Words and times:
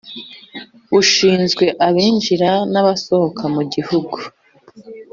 bushinzwe 0.91 1.65
abinjira 1.87 2.51
n’abasohoka 2.71 3.43
mu 3.55 3.63
gihugu 3.73 4.17